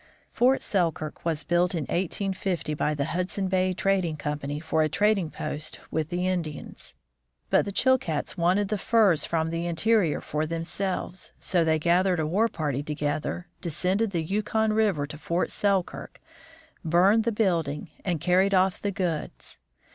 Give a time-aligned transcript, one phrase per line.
[0.31, 4.89] Fort Selkirk was built in 1850 by the Hudson Bay Trad^ ing Company for a
[4.89, 6.95] trading post with the Indians.
[7.51, 10.47] But LIEUTENANT SCHWATKA IN ALASKA 99 the Chilkats wanted the furs from the interior for
[10.47, 15.51] them selves; so they gathered a war party together, descended the Yukon river to Fort
[15.51, 16.19] Selkirk,
[16.83, 19.59] burned the building, and carried off the goods.